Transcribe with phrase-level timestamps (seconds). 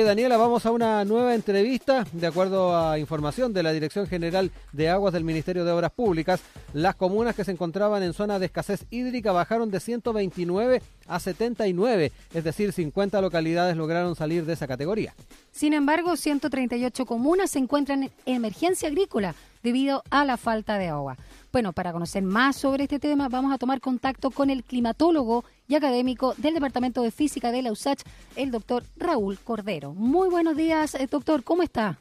[0.00, 2.06] Daniela, vamos a una nueva entrevista.
[2.12, 6.40] De acuerdo a información de la Dirección General de Aguas del Ministerio de Obras Públicas,
[6.72, 12.10] las comunas que se encontraban en zona de escasez hídrica bajaron de 129 a 79,
[12.32, 15.14] es decir, 50 localidades lograron salir de esa categoría.
[15.50, 21.16] Sin embargo, 138 comunas se encuentran en emergencia agrícola debido a la falta de agua.
[21.52, 25.74] Bueno, para conocer más sobre este tema, vamos a tomar contacto con el climatólogo y
[25.74, 28.02] académico del Departamento de Física de la USACH,
[28.36, 29.92] el doctor Raúl Cordero.
[29.94, 31.98] Muy buenos días, eh, doctor, ¿cómo está?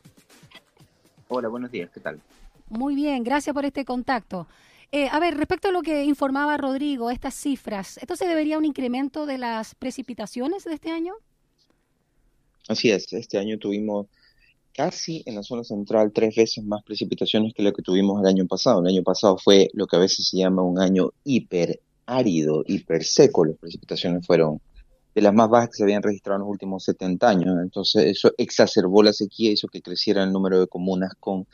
[1.27, 2.19] Hola, buenos días, ¿qué tal?
[2.69, 4.47] Muy bien, gracias por este contacto.
[4.93, 8.65] Eh, a ver, respecto a lo que informaba Rodrigo, estas cifras, ¿esto se debería un
[8.65, 11.13] incremento de las precipitaciones de este año?
[12.67, 14.07] Así es, este año tuvimos
[14.73, 18.47] casi en la zona central tres veces más precipitaciones que lo que tuvimos el año
[18.47, 18.81] pasado.
[18.81, 23.45] El año pasado fue lo que a veces se llama un año hiperárido, hiperseco.
[23.45, 24.61] Las precipitaciones fueron
[25.13, 27.57] de las más bajas que se habían registrado en los últimos 70 años.
[27.61, 31.47] Entonces eso exacerbó la sequía, hizo que creciera el número de comunas con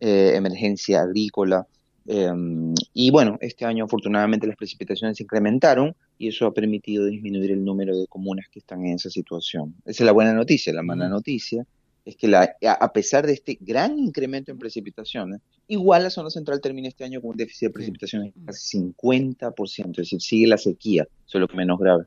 [0.00, 1.66] eh, emergencia agrícola.
[2.06, 7.52] Em, y bueno, este año afortunadamente las precipitaciones se incrementaron y eso ha permitido disminuir
[7.52, 9.74] el número de comunas que están en esa situación.
[9.84, 10.72] Esa es la buena noticia.
[10.72, 11.66] La mala noticia
[12.10, 16.60] es que la, a pesar de este gran incremento en precipitaciones, igual la zona central
[16.60, 20.58] termina este año con un déficit de precipitaciones de casi 50%, es decir, sigue la
[20.58, 22.04] sequía, eso es lo menos grave.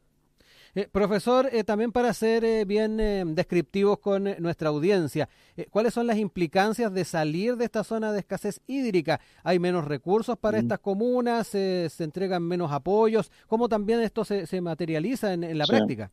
[0.76, 2.98] Eh, profesor, eh, también para ser eh, bien
[3.36, 5.30] descriptivos con nuestra audiencia,
[5.70, 9.22] ¿cuáles son las implicancias de salir de esta zona de escasez hídrica?
[9.44, 11.48] ¿Hay menos recursos para estas comunas?
[11.48, 13.32] ¿Se entregan menos apoyos?
[13.48, 16.12] ¿Cómo también esto se, materializa en, la práctica?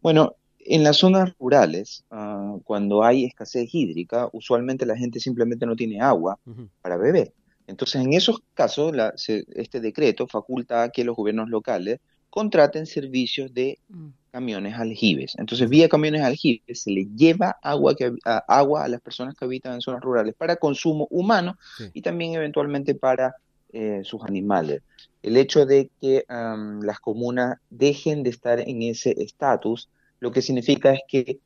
[0.00, 0.36] Bueno,
[0.68, 6.00] en las zonas rurales, ah, cuando hay escasez hídrica, usualmente la gente simplemente no tiene
[6.00, 6.38] agua
[6.82, 7.32] para beber.
[7.66, 8.94] Entonces, en esos casos,
[9.26, 12.00] este decreto faculta a que los gobiernos locales
[12.30, 14.08] contraten servicios de mm.
[14.30, 15.34] camiones aljibes.
[15.38, 19.44] Entonces, vía camiones aljibes se le lleva agua, que, a, agua a las personas que
[19.44, 21.56] habitan en zonas rurales para consumo humano
[21.92, 23.34] y también eventualmente para
[23.72, 24.82] eh, sus animales.
[25.22, 29.88] El hecho de que las comunas dejen de estar en ese estatus
[30.20, 31.38] lo que significa es que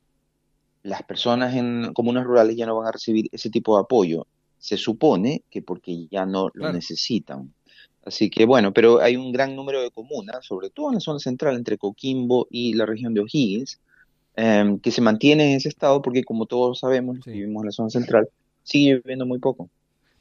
[0.83, 4.27] las personas en comunas rurales ya no van a recibir ese tipo de apoyo.
[4.57, 7.53] Se supone que porque ya no lo necesitan.
[8.03, 11.19] Así que bueno, pero hay un gran número de comunas, sobre todo en la zona
[11.19, 13.79] central, entre Coquimbo y la región de O'Higgins,
[14.35, 17.89] em, que se mantienen en ese estado porque como todos sabemos, vivimos en la zona
[17.89, 18.29] central,
[18.63, 19.69] sigue viviendo muy poco.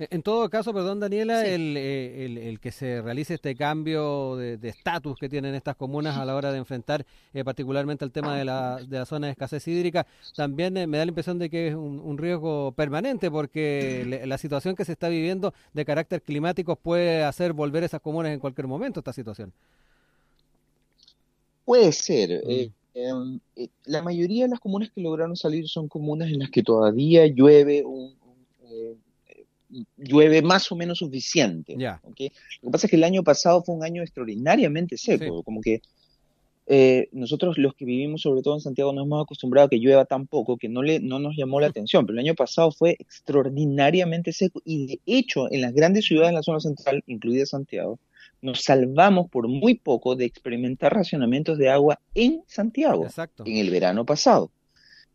[0.08, 5.18] En todo caso, perdón Daniela, eh, el, el, que se realice este cambio de estatus
[5.18, 8.78] que tienen estas comunas a la hora de enfrentar eh, particularmente el tema de la,
[8.78, 11.74] de la zona de escasez hídrica, también eh, me da la impresión de que es
[11.74, 17.52] un, riesgo permanente porque la situación que se está viviendo de carácter climático puede hacer
[17.52, 19.52] volver esas comunas en cualquier momento esta situación.
[21.66, 22.42] Puede ser.
[22.46, 22.72] Mm.
[22.94, 23.40] Em,
[23.84, 27.84] la mayoría de las comunas que lograron salir son comunas en las que todavía llueve
[27.84, 28.18] un
[29.97, 31.76] llueve más o menos suficiente.
[31.76, 32.32] Lo que
[32.70, 35.81] pasa es que el año pasado fue un año extraordinariamente seco, como que
[36.72, 40.04] eh, nosotros los que vivimos sobre todo en Santiago nos hemos acostumbrado a que llueva
[40.04, 42.97] tan poco que no, le, no nos llamó la atención, pero el año pasado fue
[43.00, 47.98] extraordinariamente seco y de hecho en las grandes ciudades de la zona central, incluida Santiago,
[48.41, 53.06] nos salvamos por muy poco de experimentar racionamientos de agua en Santiago
[53.44, 54.53] en el verano pasado.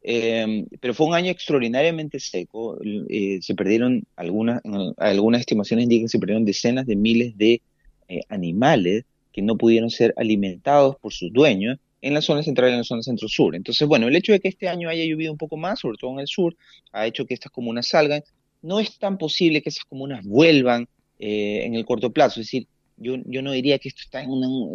[0.08, 2.78] Em, pero fue un año extraordinariamente seco.
[3.10, 4.62] Eh, se perdieron algunas,
[4.98, 7.64] algunas estimaciones indican que se perdieron decenas de miles de
[8.08, 12.74] eh, animales que no pudieron ser alimentados por sus dueños en la zona central y
[12.74, 13.56] en la zona centro-sur.
[13.56, 16.12] Entonces, bueno, el hecho de que este año haya llovido un poco más, sobre todo
[16.12, 16.56] en el sur,
[16.92, 18.22] ha hecho que estas comunas salgan.
[18.62, 22.42] No es tan posible que esas comunas vuelvan eh, en el corto plazo.
[22.42, 22.68] Es decir,
[22.98, 24.30] yo, yo no diría que esto está en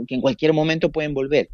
[0.09, 1.51] que en cualquier momento pueden volver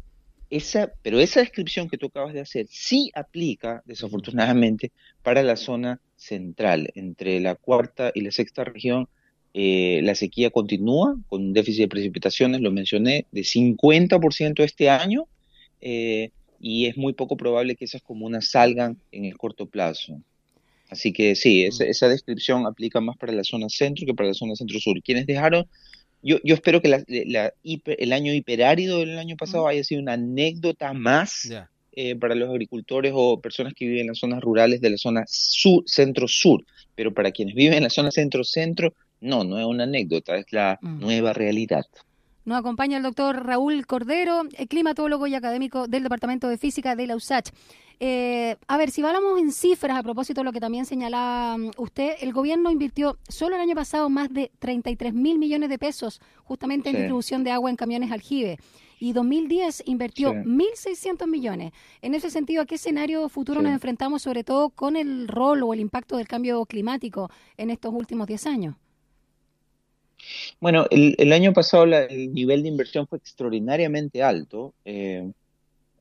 [0.49, 4.91] esa, pero esa descripción que tú acabas de hacer sí aplica, desafortunadamente,
[5.23, 6.89] para la zona central.
[6.95, 9.07] Entre la cuarta y la sexta región,
[9.53, 15.25] eh, la sequía continúa con un déficit de precipitaciones, lo mencioné, de 50% este año,
[15.81, 20.21] eh, y es muy poco probable que esas comunas salgan en el corto plazo.
[20.89, 21.87] Así que sí, esa, mm.
[21.87, 25.01] esa descripción aplica más para la zona centro que para la zona centro-sur.
[25.03, 25.67] Quienes dejaron
[26.21, 27.03] yo, yo espero que la,
[27.63, 31.49] el año hiperárido del año pasado haya sido una anécdota más
[31.93, 35.23] eh, para los agricultores o personas que viven en las zonas rurales de la zona
[35.27, 36.63] sur, centro-sur.
[36.95, 40.77] Pero para quienes viven en la zona centro-centro, no, no es una anécdota, es la
[40.81, 40.99] mm.
[40.99, 41.85] nueva realidad.
[42.47, 47.17] Nos acompaña el doctor Raúl Cordero, climatólogo y académico del Departamento de Física de la
[47.17, 47.49] USACH.
[47.99, 51.71] Eh, a ver, si hablamos en cifras, a propósito de lo que también señalaba mm,
[51.75, 56.21] usted, el gobierno invirtió solo el año pasado más de 33 mil millones de pesos
[56.45, 58.59] justamente en distribución de agua en camiones aljibe.
[58.97, 61.73] y 2010 invirtió 1.600 millones.
[62.01, 65.73] En ese sentido, ¿a qué escenario futuro nos enfrentamos, sobre todo con el rol o
[65.73, 68.75] el impacto del cambio climático en estos últimos 10 años?
[70.59, 74.73] Bueno, el, año pasado el nivel de inversión fue extraordinariamente alto.
[74.85, 75.31] Eh,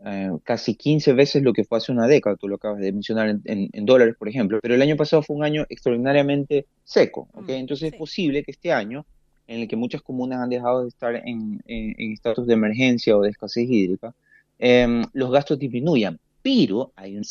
[0.05, 3.39] eh, casi 15 veces lo que fue hace una década, tú lo acabas de mencionar
[3.45, 7.93] en, dólares, por ejemplo, pero el año pasado fue un año extraordinariamente seco, mm, Entonces
[7.93, 9.07] es posible que este año,
[9.49, 13.31] en el que muchas comunas han dejado de estar en, estatus de emergencia o de
[13.31, 14.15] escasez hídrica,
[14.59, 17.25] em, los gastos disminuyan, pero hay un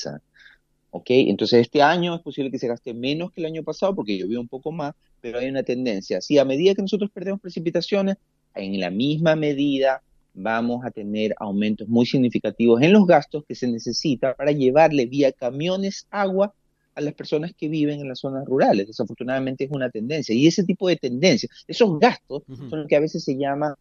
[0.96, 1.08] ¿ok?
[1.10, 4.40] Entonces este año es posible que se gaste menos que el año pasado porque llovió
[4.40, 6.22] un poco más, pero hay una tendencia.
[6.22, 8.16] Si a medida que nosotros perdemos precipitaciones,
[8.56, 10.02] en la misma medida
[10.34, 15.34] vamos a tener aumentos muy significativos en los gastos que se necesita para llevarle vía
[15.34, 16.54] camiones agua
[16.94, 18.88] a las personas que viven en las zonas rurales.
[18.88, 20.34] Desafortunadamente es una tendencia.
[20.34, 23.76] Y ese tipo de tendencias, esos gastos, son lo que a veces se llama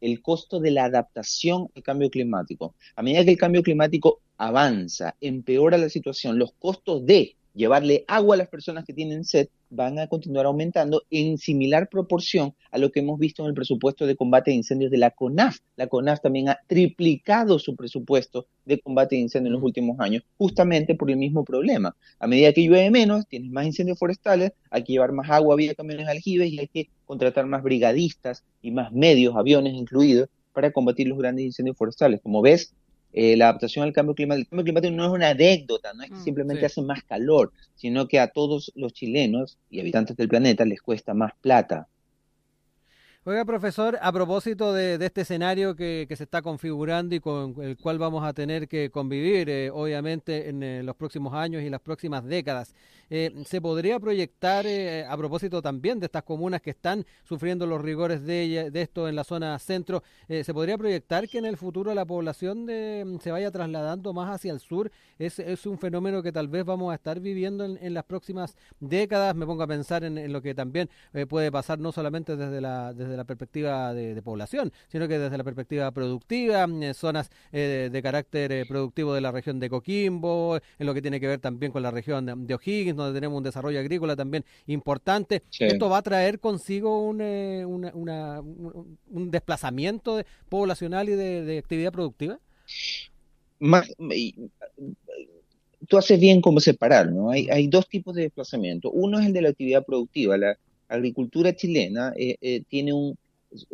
[0.00, 2.74] el costo de la adaptación al cambio climático.
[2.94, 8.34] A medida que el cambio climático avanza, empeora la situación, los costos de llevarle agua
[8.34, 12.90] a las personas que tienen sed van a continuar aumentando en similar proporción a lo
[12.90, 15.58] que hemos visto en el presupuesto de combate de incendios de la CONAF.
[15.76, 20.22] La CONAF también ha triplicado su presupuesto de combate de incendios en los últimos años,
[20.38, 21.96] justamente por el mismo problema.
[22.18, 25.74] A medida que llueve menos, tienes más incendios forestales, hay que llevar más agua vía
[25.74, 31.06] camiones aljibes y hay que contratar más brigadistas y más medios, aviones incluidos, para combatir
[31.06, 32.20] los grandes incendios forestales.
[32.22, 32.74] Como ves,
[33.12, 34.44] eh, la adaptación al cambio climático.
[34.44, 37.52] El cambio climático no es una anécdota, no es que mm, simplemente hace más calor,
[37.74, 41.88] sino que a todos los chilenos y habitantes del planeta les cuesta más plata
[43.28, 47.98] Oiga, profesor, a propósito de, este escenario que, se está configurando y con el cual
[47.98, 52.24] vamos a tener que convivir, eh, obviamente, en eh, los próximos años y las próximas
[52.24, 52.72] décadas,
[53.10, 54.64] eh, ¿se podría proyectar,
[55.08, 59.16] a propósito también de estas comunas que están sufriendo los rigores de, de esto en
[59.16, 62.66] la zona centro, ¿se podría proyectar que en el futuro la población
[63.20, 64.92] se vaya trasladando más hacia el sur?
[65.18, 69.34] ¿Es, un fenómeno que tal vez vamos a estar viviendo en, las próximas décadas?
[69.34, 70.88] Me pongo a pensar en, lo que también
[71.28, 72.92] puede pasar no solamente desde la...
[72.92, 78.02] Desde la perspectiva de, población, sino que desde la perspectiva productiva, mm, zonas eh, de,
[78.02, 81.72] carácter eh, productivo de la región de Coquimbo, en lo que tiene que ver también
[81.72, 85.42] con la región de, O'Higgins, donde tenemos un desarrollo agrícola también importante.
[85.58, 92.38] ¿Esto va a traer consigo un, eh, un, desplazamiento poblacional y de, actividad productiva?
[95.88, 97.30] tú haces bien como separar, ¿no?
[97.30, 98.90] Hay, hay dos tipos de desplazamiento.
[98.90, 100.36] Uno es el de la actividad productiva.
[100.36, 103.16] La, agricultura chilena eh, eh, tiene un,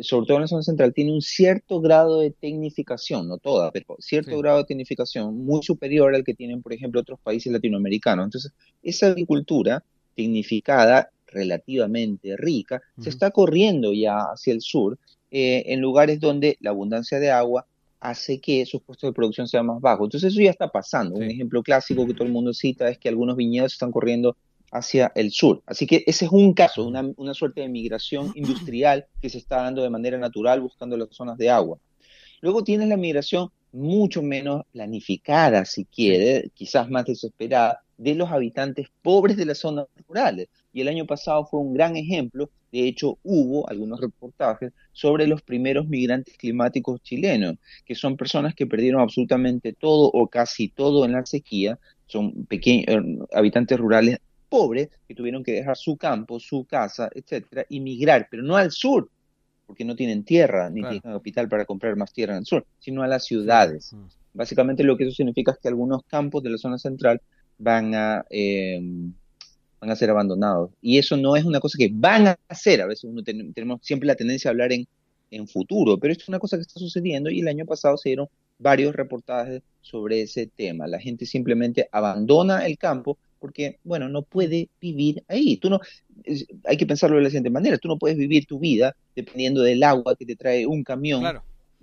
[0.00, 3.96] sobre todo en la zona central, tiene un cierto grado de tecnificación, no toda, pero
[3.98, 8.24] cierto grado de tecnificación muy superior al que tienen, por ejemplo, otros países latinoamericanos.
[8.24, 9.82] Entonces, esa agricultura
[10.14, 14.98] tecnificada, relativamente rica, se está corriendo ya hacia el sur,
[15.30, 17.66] eh, en lugares donde la abundancia de agua
[18.00, 20.08] hace que sus costos de producción sean más bajos.
[20.08, 21.14] Entonces eso ya está pasando.
[21.14, 24.36] Un ejemplo clásico que todo el mundo cita es que algunos viñedos están corriendo
[24.72, 25.62] hacia el sur.
[25.66, 29.62] Así que ese es un caso, una, una, suerte de migración industrial que se está
[29.62, 31.78] dando de manera natural buscando las zonas de agua.
[32.40, 38.88] Luego tienes la migración mucho menos planificada, si quiere, quizás más desesperada, de los habitantes
[39.02, 40.48] pobres de las zonas rurales.
[40.72, 42.50] Y el año pasado fue un gran ejemplo.
[42.72, 48.66] De hecho, hubo algunos reportajes sobre los primeros migrantes climáticos chilenos, que son personas que
[48.66, 54.18] perdieron absolutamente todo o casi todo en la sequía, son pequeños eh, habitantes rurales
[54.52, 58.70] pobres que tuvieron que dejar su campo, su casa, etcétera, y migrar, pero no al
[58.70, 59.08] sur,
[59.66, 63.02] porque no tienen tierra ni tienen capital para comprar más tierra en el sur, sino
[63.02, 63.94] a las ciudades.
[63.94, 64.04] Mm.
[64.34, 67.22] Básicamente lo que eso significa es que algunos campos de la zona central
[67.56, 69.14] van a em,
[69.80, 70.70] van a ser abandonados.
[70.82, 72.82] Y eso no es una cosa que van a hacer.
[72.82, 74.86] A veces uno tenemos siempre la tendencia a hablar en,
[75.30, 78.10] en futuro, pero esto es una cosa que está sucediendo y el año pasado se
[78.10, 78.28] dieron
[78.58, 80.86] varios reportajes sobre ese tema.
[80.86, 85.56] La gente simplemente abandona el campo porque, bueno, no puede vivir ahí.
[85.56, 85.80] Tú no,
[86.64, 89.82] hay que pensarlo de la siguiente manera, tú no puedes vivir tu vida dependiendo del
[89.82, 91.24] agua que te trae un camión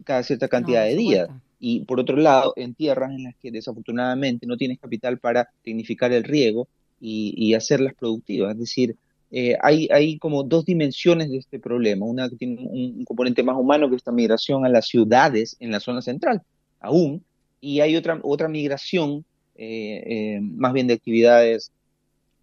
[0.05, 1.29] cada cierta cantidad de días.
[1.59, 6.13] Y por otro lado, en tierras en las que desafortunadamente no tienes capital para tecnificar
[6.13, 6.69] el riego
[7.01, 8.53] y, hacerlas productivas.
[8.53, 8.95] Es decir,
[9.29, 12.05] eh, hay, hay como dos dimensiones de este problema.
[12.05, 15.71] Una que tiene un, componente más humano, que es esta migración a las ciudades en
[15.71, 16.41] la zona central,
[16.79, 17.21] aún,
[17.59, 19.25] y hay otra, otra migración
[19.61, 21.73] eh, eh, más bien de actividades,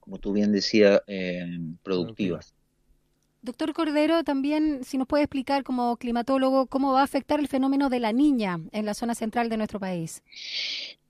[0.00, 1.46] como tú bien decías, eh,
[1.82, 2.52] productivas.
[3.40, 7.88] Doctor Cordero, también si nos puede explicar como climatólogo cómo va a afectar el fenómeno
[7.88, 10.22] de la niña en la zona central de nuestro país.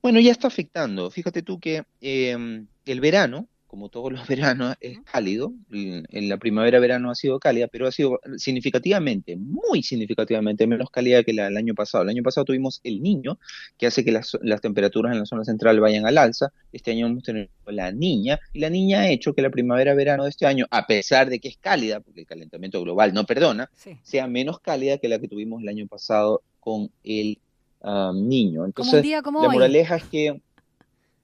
[0.01, 1.11] Bueno, ya está afectando.
[1.11, 5.53] Fíjate tú que el verano como todos los veranos, es cálido.
[5.71, 11.33] En la primavera-verano ha sido cálida, pero ha sido significativamente, muy significativamente menos cálida que
[11.33, 12.05] la del año pasado.
[12.05, 13.39] El año pasado tuvimos el niño,
[13.77, 16.53] que hace que las, temperaturas en la zona central vayan al alza.
[16.73, 20.31] Este año hemos tenido la niña, y la niña ha hecho que la primavera-verano de
[20.31, 23.71] este año, a pesar de que es cálida, porque el calentamiento global no perdona,
[24.03, 27.39] sea menos cálida que la que tuvimos el año pasado con el
[27.83, 28.65] ah, niño.
[28.65, 30.41] Entonces, como la moraleja es que,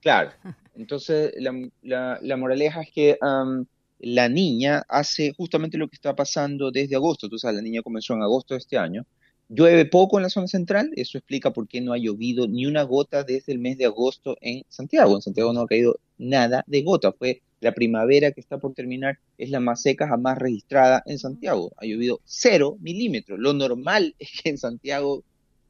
[0.01, 0.31] claro,
[0.75, 1.33] entonces,
[1.83, 3.19] la, la, moraleja es que
[3.99, 7.29] la niña hace justamente lo que está pasando desde agosto.
[7.29, 9.07] Tú sabes, la niña comenzó en agosto de este año.
[9.49, 12.85] Llueve poco en la zona central, eso explica por qué no ha llovido ni una
[12.85, 15.15] gota desde el mes de agosto en Santiago.
[15.15, 17.13] En Santiago no ha caído nada de gota.
[17.13, 21.71] Fue la primavera que está por terminar, es la más seca jamás registrada en Santiago.
[21.77, 23.39] Ha llovido cero milímetros.
[23.39, 25.23] Lo normal es que en Santiago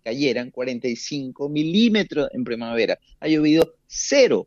[0.04, 2.98] cayeran 45 milímetros en primavera.
[3.20, 4.46] Ha llovido cero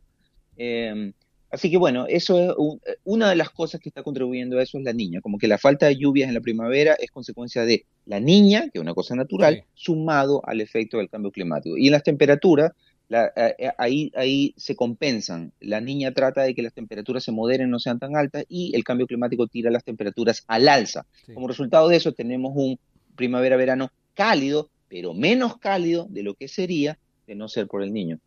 [0.56, 1.12] Em,
[1.50, 4.84] así que bueno, eso es una de las cosas que está contribuyendo a eso es
[4.84, 8.20] la niña, como que la falta de lluvias en la primavera es consecuencia de la
[8.20, 11.76] niña, que es una cosa natural, sumado al efecto del cambio climático.
[11.76, 12.72] Y en las temperaturas,
[13.08, 15.52] eh, eh, ahí, ahí se compensan.
[15.60, 18.84] La niña trata de que las temperaturas se moderen, no sean tan altas, y el
[18.84, 21.06] cambio climático tira las temperaturas al alza.
[21.32, 22.78] Como resultado de eso, tenemos un
[23.14, 28.18] primavera-verano cálido, pero menos cálido de lo que sería de no ser por el niño.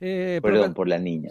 [0.00, 1.30] Eh, Perdón, por la niña,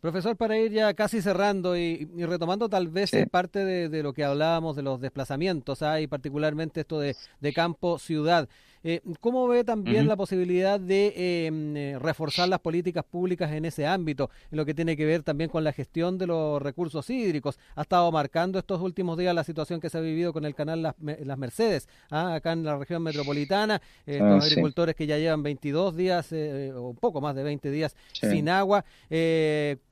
[0.00, 4.76] Profesor, para ir ya casi cerrando y, retomando tal vez parte de, lo que hablábamos
[4.76, 8.48] de los desplazamientos, hay y particularmente esto de, de campo-ciudad.
[8.86, 13.86] Eh, ¿Cómo ve también la posibilidad de em, eh, reforzar las políticas públicas en ese
[13.86, 17.58] ámbito, en lo que tiene que ver también con la gestión de los recursos hídricos?
[17.76, 20.82] Ha estado marcando estos últimos días la situación que se ha vivido con el canal
[20.82, 22.34] Las, Mercedes, ¿ah?
[22.34, 26.90] acá en la región metropolitana, eh, ah, los agricultores que ya llevan 22 días o
[26.90, 28.84] un poco más de 20 días sin agua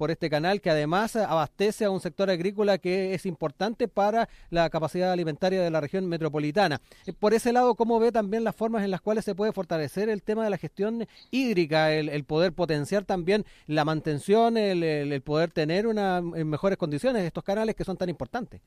[0.02, 4.68] por este canal que además abastece a un sector agrícola que es importante para la
[4.68, 6.80] capacidad alimentaria de la región metropolitana.
[7.21, 10.25] por ese lado, ¿cómo ve también las formas en las cuales se puede fortalecer el
[10.25, 16.18] tema de la gestión hídrica, el, poder potenciar también la mantención, el, poder tener una,
[16.18, 18.61] en mejores condiciones estos canales que son tan importantes.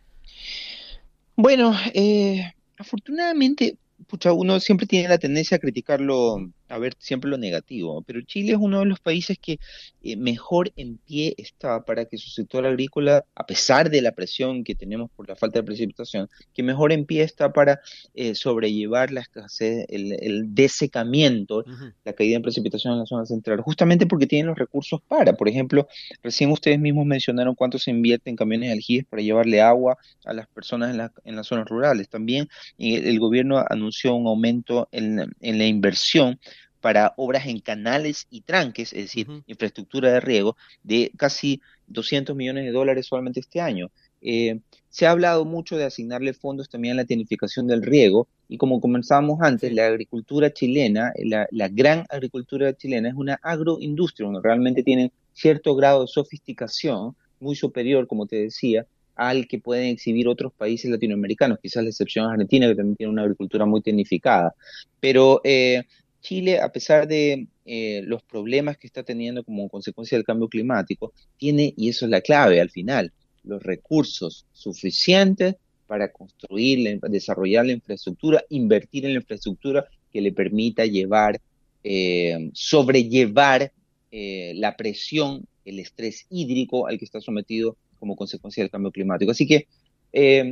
[1.36, 3.78] Bueno, eh, afortunadamente,
[4.08, 8.54] pucha, uno siempre tiene la tendencia a criticarlo a ver siempre lo negativo, pero Chile
[8.54, 9.60] es uno de los países que
[10.02, 14.64] eh, mejor en pie está para que su sector agrícola, a pesar de la presión
[14.64, 17.82] que tenemos por la falta de precipitación, que mejor en pie está para
[18.14, 21.66] eh, sobrellevar la escasez, el, desecamiento,
[22.04, 25.34] la caída en precipitación en la zona central, justamente porque tienen los recursos para.
[25.34, 25.88] Por ejemplo,
[26.24, 30.34] recién ustedes mismos mencionaron cuánto se invierte en camiones de aljibes para llevarle agua a
[30.34, 32.10] las personas en, en las zonas rurales.
[32.10, 36.40] También eh, el gobierno anunció un aumento en, en la inversión
[36.86, 42.64] para obras en canales y tranques, es decir, infraestructura de riego, de casi 200 millones
[42.64, 43.90] de dólares solamente este año.
[44.22, 48.58] Eh, se ha hablado mucho de asignarle fondos también a la tecnificación del riego y
[48.60, 54.84] como comenzábamos antes, la agricultura chilena, la, gran agricultura chilena es una agroindustria, donde realmente
[54.84, 60.54] tiene cierto grado de sofisticación muy superior, como te decía, al que pueden exhibir otros
[60.54, 64.54] países latinoamericanos, quizás la excepción Argentina, que también tiene una agricultura muy tecnificada.
[65.00, 65.86] Pero eh,
[66.26, 71.14] Chile, a pesar de eh, los problemas que está teniendo como consecuencia del cambio climático,
[71.38, 73.14] tiene, y eso es la clave al final,
[73.44, 75.56] los recursos suficientes
[75.86, 81.40] para construir, desarrollar la infraestructura, invertir en la infraestructura que le permita llevar,
[81.84, 83.72] eh, sobrellevar
[84.12, 89.30] eh, la presión, el estrés hídrico al que está sometido como consecuencia del cambio climático.
[89.30, 89.68] Así que,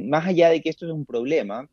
[0.08, 1.68] más allá de que esto es un problema,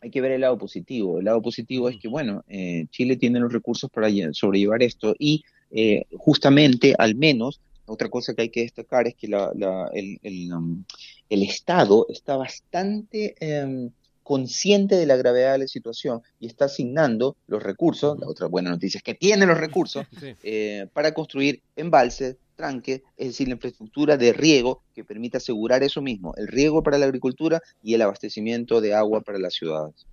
[0.00, 1.18] hay que ver el lado positivo.
[1.18, 5.44] El lado positivo es que, bueno, eh, Chile tiene los recursos para sobrellevar esto y
[5.70, 9.50] eh, justamente, al menos, otra cosa que hay que destacar es que la,
[9.92, 10.84] el, um,
[11.28, 13.90] el, Estado está bastante em,
[14.22, 18.70] consciente de la gravedad de la situación y está asignando los recursos, la otra buena
[18.70, 20.06] noticia es que tiene los recursos
[20.42, 26.02] eh, para construir embalses, tranque, es decir, la infraestructura de riego que permita asegurar eso
[26.02, 30.06] mismo, el riego para la agricultura y el abastecimiento de agua para las ciudades.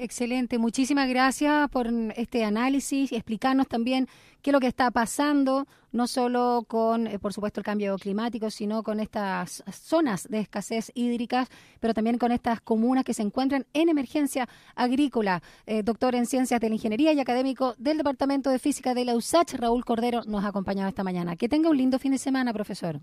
[0.00, 4.06] Excelente, muchísimas gracias por este análisis y explicarnos también
[4.42, 8.48] qué es lo que está pasando, no solo con, eh, por supuesto, el cambio climático,
[8.48, 11.48] sino con estas zonas de escasez hídrica,
[11.80, 15.42] pero también con estas comunas que se encuentran en emergencia agrícola.
[15.66, 19.16] Eh, doctor en Ciencias de la Ingeniería y académico del Departamento de Física de la
[19.16, 21.34] USACH, Raúl Cordero, nos ha acompañado esta mañana.
[21.34, 23.00] Que tenga un lindo fin de semana, profesor.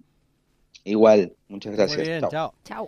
[0.85, 2.29] Igual, muchas gracias.
[2.31, 2.53] chao.
[2.63, 2.83] Chao.